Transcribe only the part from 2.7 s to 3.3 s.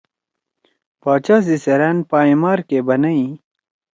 بنئی: